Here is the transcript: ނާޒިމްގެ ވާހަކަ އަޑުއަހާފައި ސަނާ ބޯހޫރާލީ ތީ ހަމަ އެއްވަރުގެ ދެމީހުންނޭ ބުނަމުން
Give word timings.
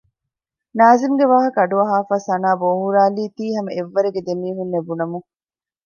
ނާޒިމްގެ 0.79 1.25
ވާހަކަ 1.31 1.59
އަޑުއަހާފައި 1.61 2.23
ސަނާ 2.27 2.49
ބޯހޫރާލީ 2.61 3.23
ތީ 3.37 3.45
ހަމަ 3.55 3.69
އެއްވަރުގެ 3.75 4.21
ދެމީހުންނޭ 4.27 4.77
ބުނަމުން 4.87 5.27